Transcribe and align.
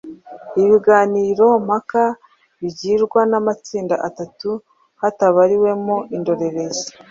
Ibiganiro 0.63 1.45
mpaka 1.67 2.03
bigirwa 2.59 3.19
n’amatsinda 3.31 3.95
atatu 4.07 4.49
hatabariwemo 5.01 5.95
indorerezi. 6.15 6.87